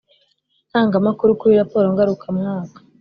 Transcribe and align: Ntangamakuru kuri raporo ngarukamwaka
Ntangamakuru 0.69 1.31
kuri 1.39 1.53
raporo 1.61 1.85
ngarukamwaka 1.93 2.79